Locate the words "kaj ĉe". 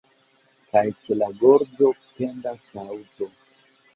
0.69-1.17